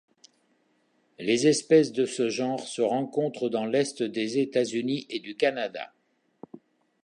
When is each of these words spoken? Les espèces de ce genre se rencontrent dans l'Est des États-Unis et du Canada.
Les 1.19 1.45
espèces 1.45 1.91
de 1.91 2.07
ce 2.07 2.27
genre 2.27 2.65
se 2.67 2.81
rencontrent 2.81 3.49
dans 3.49 3.65
l'Est 3.67 4.01
des 4.01 4.39
États-Unis 4.39 5.05
et 5.11 5.19
du 5.19 5.35
Canada. 5.37 5.93